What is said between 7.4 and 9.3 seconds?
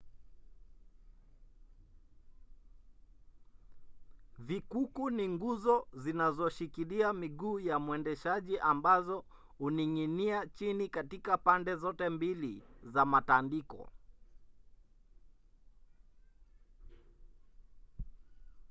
ya mwendeshaji ambazo